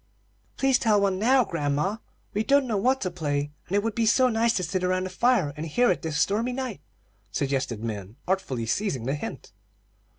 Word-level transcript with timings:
"Please 0.57 0.79
tell 0.79 0.99
one 0.99 1.19
now, 1.19 1.43
grandma. 1.45 1.97
We 2.33 2.43
don't 2.43 2.65
know 2.65 2.75
what 2.75 3.01
to 3.01 3.11
play, 3.11 3.51
and 3.67 3.75
it 3.75 3.83
would 3.83 3.93
be 3.93 4.07
so 4.07 4.29
nice 4.29 4.53
to 4.53 4.63
sit 4.63 4.83
around 4.83 5.03
the 5.03 5.11
fire 5.11 5.53
and 5.55 5.67
hear 5.67 5.91
it 5.91 6.01
this 6.01 6.19
stormy 6.19 6.53
night," 6.53 6.81
suggested 7.31 7.83
Min, 7.83 8.15
artfully 8.27 8.65
seizing 8.65 9.05
the 9.05 9.13
hint. 9.13 9.51